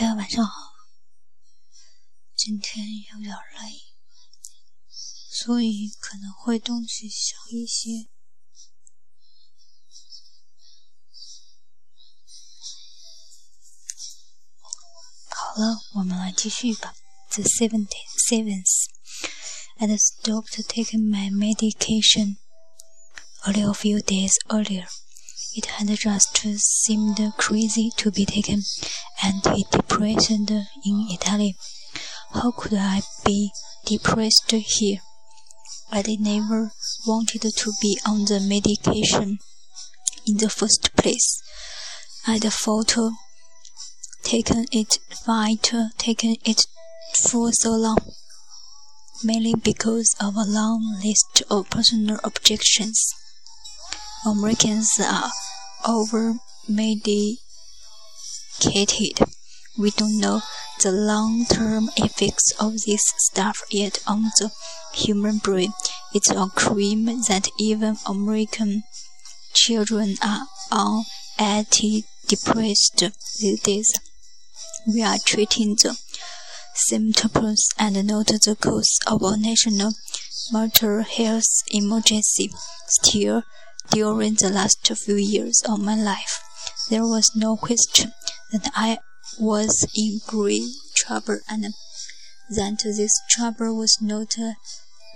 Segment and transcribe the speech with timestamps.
[0.00, 0.52] 大家晚上好，
[2.34, 3.92] 今天有点累，
[5.28, 8.08] 所以可能会东西少一些。
[15.28, 16.94] 好了，我们来继续吧。
[17.32, 17.92] The seventh,
[18.26, 18.86] seventh,
[19.76, 22.38] I stopped taking my medication
[23.44, 24.88] only a few days earlier.
[25.52, 28.62] It had just seemed crazy to be taken
[29.22, 31.56] and depressed in Italy.
[32.32, 33.50] How could I be
[33.84, 34.98] depressed here?
[35.92, 36.72] I'd never
[37.06, 39.38] wanted to be on the medication
[40.26, 41.42] in the first place.
[42.26, 42.96] I'd fought
[44.22, 46.62] taken it fight taken it
[47.16, 47.98] for so long,
[49.24, 53.12] mainly because of a long list of personal objections.
[54.24, 55.32] Americans are
[55.86, 56.34] over
[56.68, 57.38] medicated.
[59.78, 60.40] We don't know
[60.82, 64.50] the long term effects of this stuff yet on the
[64.94, 65.72] human brain.
[66.12, 68.82] It's a crime that even American
[69.52, 71.04] children are on
[71.38, 73.92] antidepressants these days.
[74.86, 75.96] We are treating the
[76.74, 79.92] symptoms and not the cause of a national
[80.52, 82.50] mental health emergency.
[82.88, 83.42] Still,
[83.90, 86.40] during the last few years of my life,
[86.88, 88.12] there was no question
[88.52, 88.98] that I
[89.38, 91.74] was in great trouble and
[92.50, 94.36] that this trouble was not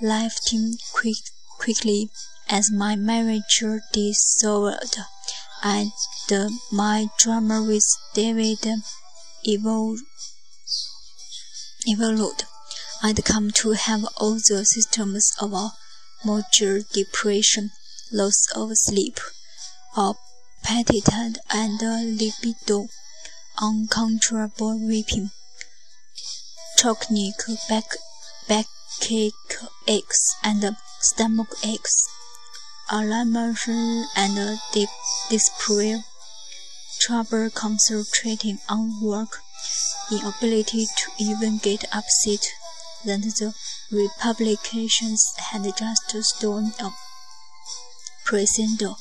[0.00, 1.16] lifting quick,
[1.58, 2.10] quickly
[2.48, 4.98] as my marriage dissolved
[5.62, 5.92] and
[6.72, 8.66] my drama with David
[9.44, 10.02] evolved.
[11.86, 12.44] evolved.
[13.02, 15.72] I'd come to have all the symptoms of a
[16.24, 17.70] major depression
[18.12, 19.18] loss of sleep,
[19.96, 22.86] appetite and libido,
[23.58, 25.30] uncontrollable weeping,
[26.78, 27.34] chronic
[27.70, 27.96] back,
[28.46, 29.32] backache
[29.88, 32.06] aches and stomach aches,
[32.90, 34.58] alarmation and
[35.30, 36.04] despair,
[37.00, 39.38] trouble concentrating on work,
[40.10, 42.44] inability to even get upset
[43.06, 43.54] that the
[43.90, 46.92] Republicans had just stormed up
[48.32, 48.96] presidential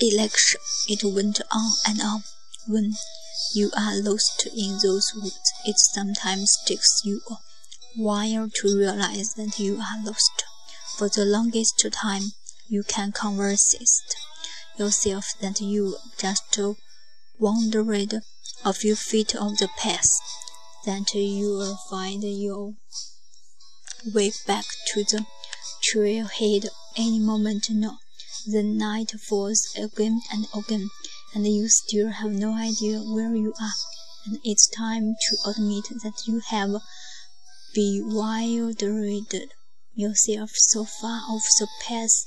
[0.00, 0.60] election.
[0.88, 2.24] It went on and on.
[2.66, 2.94] When
[3.54, 7.36] you are lost in those woods, it sometimes takes you a
[7.96, 10.44] while to realize that you are lost.
[10.96, 12.32] For the longest time,
[12.68, 13.76] you can convince
[14.76, 16.58] yourself that you just
[17.38, 18.14] wandered
[18.64, 20.10] a few feet of the path,
[20.84, 22.74] that you will find your
[24.12, 25.24] way back to the
[25.80, 27.98] trailhead any moment now.
[28.46, 30.90] The night falls again and again,
[31.32, 33.78] and you still have no idea where you are.
[34.26, 36.70] And it's time to admit that you have
[37.74, 39.50] bewildered
[39.94, 42.24] yourself so far off the path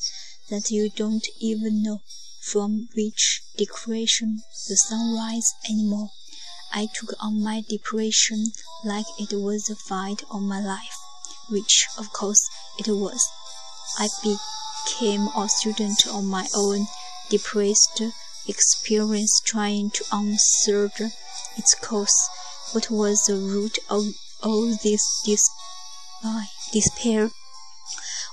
[0.50, 2.00] that you don't even know
[2.42, 6.10] from which direction the sun rises anymore.
[6.74, 8.46] I took on my depression
[8.86, 10.98] like it was the fight of my life,
[11.50, 12.48] which, of course,
[12.80, 13.28] it was.
[14.00, 14.08] I
[14.86, 16.88] became a student of my own
[17.30, 18.02] depressed
[18.48, 20.90] experience, trying to answer
[21.58, 22.30] its cause.
[22.72, 24.06] What was the root of
[24.44, 25.04] all this
[26.24, 26.44] uh,
[26.74, 27.30] despair?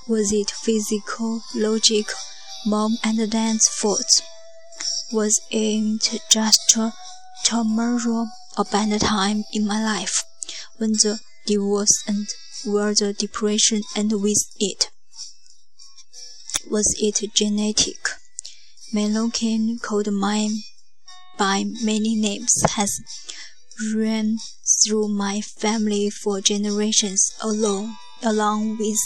[0.07, 2.15] Was it physical, logical,
[2.65, 4.21] mom and dad's fault?
[5.11, 6.93] Was it just a
[7.43, 8.27] tomorrow
[8.57, 10.23] a bad time in my life
[10.77, 12.27] when the divorce and
[12.65, 14.89] where the depression and with it?
[16.67, 18.09] Was it genetic?
[18.93, 20.63] Melocan, called mine
[21.37, 22.99] by many names, has
[23.95, 24.39] run
[24.83, 28.97] through my family for generations along, along with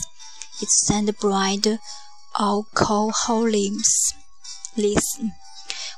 [0.62, 1.80] its sand-bride
[2.40, 3.84] alcoholism.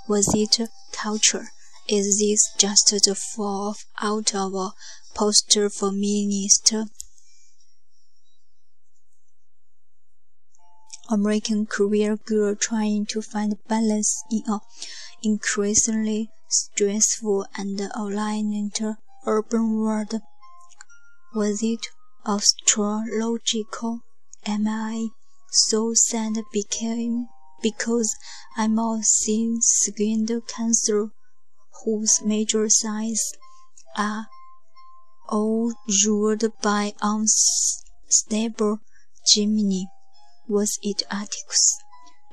[0.07, 0.59] Was it
[0.91, 1.47] culture?
[1.87, 4.73] Is this just the fall out of a
[5.13, 6.73] post-feminist
[11.09, 14.59] American career girl trying to find balance in a
[15.23, 18.81] increasingly stressful and violent
[19.25, 20.21] urban world?
[21.33, 21.79] Was it
[22.25, 24.01] astrological?
[24.45, 25.09] Am I
[25.51, 27.27] so sad became
[27.61, 28.15] because
[28.57, 31.09] I'm a thin skinned cancer
[31.83, 33.33] whose major signs
[33.97, 34.27] are
[35.29, 35.73] all
[36.05, 38.79] ruled by unstable
[39.27, 39.85] Gemini?
[40.47, 41.01] Was it?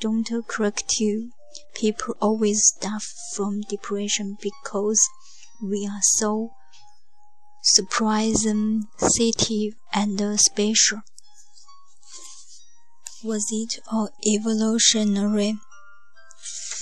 [0.00, 1.30] Don't correct you.
[1.74, 5.00] People always suffer from depression because
[5.62, 6.50] we are so
[7.62, 11.00] surprising, sensitive, and special.
[13.24, 15.54] Was it all evolutionary?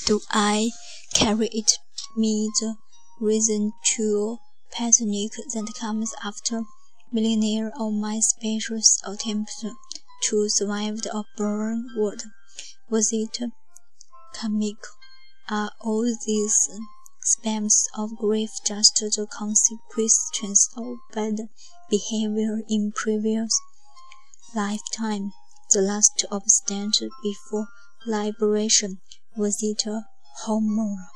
[0.06, 0.70] Do I
[1.14, 1.72] carry it
[2.16, 2.76] me the
[3.20, 4.38] reason to
[4.72, 6.62] panic that comes after
[7.12, 9.64] millennia of my special attempts
[10.22, 12.22] to survive the upborn world?
[12.88, 13.38] Was it
[14.34, 14.90] comical?
[15.48, 16.68] Are all these
[17.24, 21.48] spams of grief just the consequences of bad
[21.88, 23.60] behavior in previous
[24.54, 25.32] lifetime?
[25.70, 27.68] The last obstant before
[28.06, 29.00] liberation
[29.36, 30.06] was it a
[30.42, 31.06] hormone?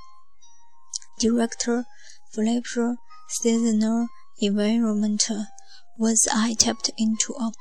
[1.19, 1.87] Director,
[2.33, 2.97] Flipper,
[3.29, 4.09] seasonal
[4.41, 5.29] environment.
[5.97, 7.53] Was I tapped into a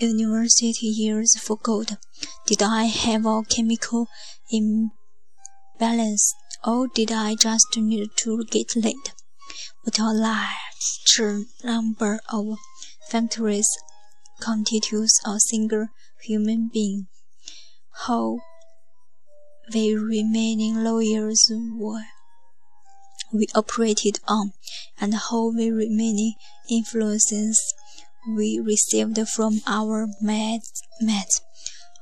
[0.00, 1.96] university years for gold?
[2.46, 4.08] Did I have a chemical
[4.50, 6.34] imbalance,
[6.64, 9.12] or did I just need to get laid?
[9.84, 11.20] What a large
[11.64, 12.58] number of
[13.08, 13.68] factories
[14.40, 15.88] constitutes a single
[16.22, 17.06] human being.
[18.06, 18.38] How
[19.70, 22.04] the remaining lawyers were
[23.32, 24.52] we operated on,
[25.00, 26.34] and how the remaining
[26.70, 27.74] influences
[28.26, 30.82] we received from our mates,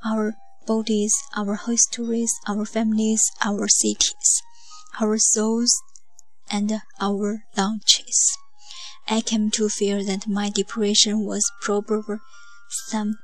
[0.05, 0.35] our
[0.67, 4.43] bodies, our histories, our families, our cities,
[5.01, 5.73] our souls,
[6.51, 8.37] and our launches.
[9.09, 12.17] I came to fear that my depression was probably
[12.89, 13.19] some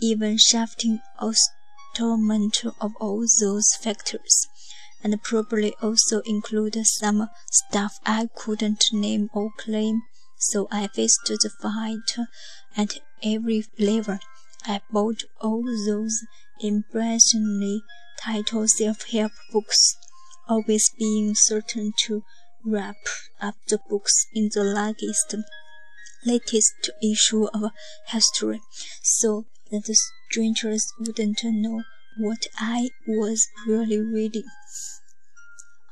[0.00, 4.46] even shifting assortment of all those factors,
[5.02, 10.02] and probably also included some stuff I couldn't name or claim.
[10.38, 12.26] So I faced the fight
[12.76, 14.18] at every level.
[14.64, 16.24] I bought all those
[16.60, 17.82] impressively
[18.22, 19.96] titled self-help books,
[20.48, 22.22] always being certain to
[22.64, 22.96] wrap
[23.40, 25.34] up the books in the latest,
[26.24, 27.72] latest issue of
[28.06, 28.60] history,
[29.02, 29.96] so that the
[30.30, 31.82] strangers wouldn't know
[32.16, 34.46] what I was really reading.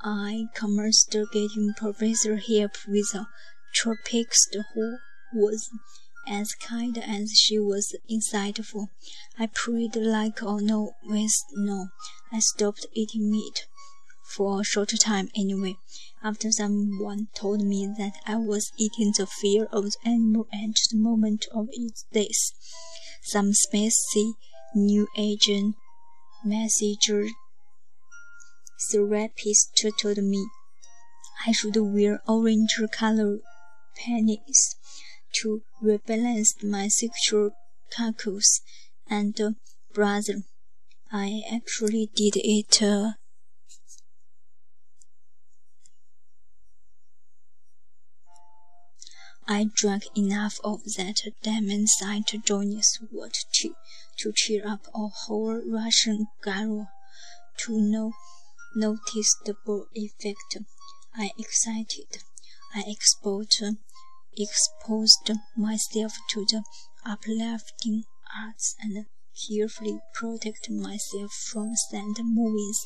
[0.03, 3.27] I commenced getting Professor help with a
[3.77, 4.97] tropics who
[5.35, 5.69] was
[6.27, 8.89] as kind as she was insightful.
[9.39, 11.45] I prayed like a novice.
[11.55, 11.89] No,
[12.33, 13.67] I stopped eating meat
[14.35, 15.77] for a short time anyway,
[16.23, 20.97] after someone told me that I was eating the fear of the animal at the
[20.97, 22.53] moment of its death.
[23.23, 24.35] Some spicy
[24.75, 25.77] new agent
[26.45, 27.29] messenger
[28.91, 30.47] therapist told me
[31.47, 33.39] I should wear orange color
[33.97, 34.77] panties
[35.41, 37.51] to rebalance my sexual
[37.91, 38.61] calculus
[39.09, 39.51] and uh,
[39.93, 40.43] brother,
[41.13, 42.83] I actually did it.
[42.83, 43.13] Uh,
[49.49, 53.75] I drank enough of that diamond side joyous water to,
[54.19, 56.89] to cheer up a whole Russian gallon
[57.59, 58.13] to no
[58.75, 60.57] noticeable effect.
[61.15, 62.19] I excited.
[62.75, 63.63] I exposed,
[64.38, 66.64] exposed myself to the
[67.06, 68.04] uplifting
[68.46, 69.06] arts and
[69.48, 72.80] carefully protected myself from sad movies,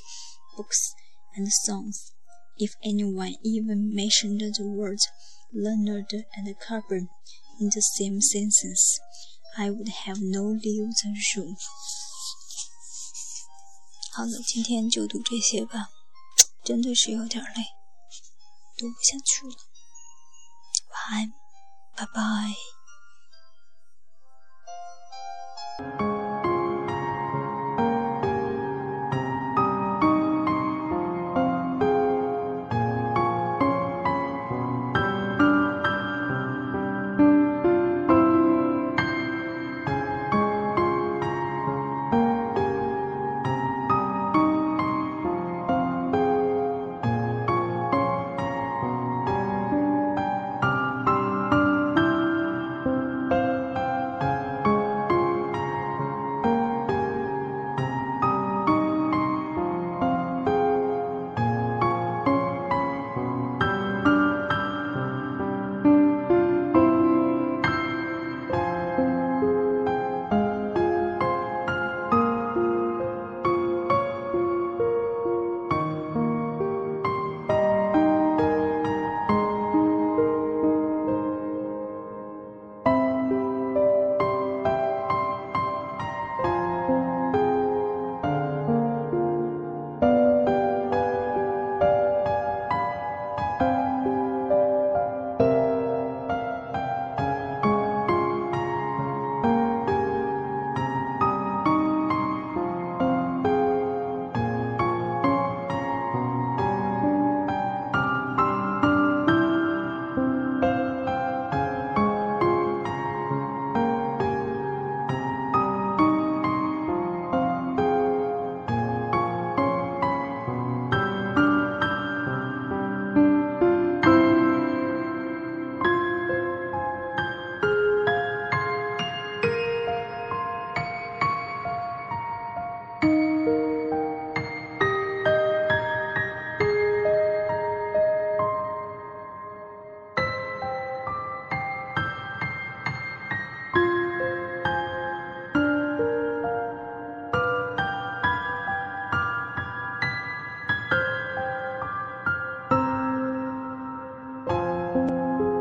[0.57, 0.93] books,
[1.35, 2.11] and songs.
[2.57, 5.07] If anyone even mentioned the words
[5.53, 7.09] Leonard and Carbon
[7.59, 8.99] in the same sentence,
[9.57, 10.93] I would have no living
[11.35, 11.55] room.
[14.13, 15.89] 好了，今天就读这些吧，
[16.63, 17.63] 真的是有点累，
[18.77, 19.55] 读不下去了。
[20.89, 21.33] 晚安，
[22.00, 22.79] Bye-bye.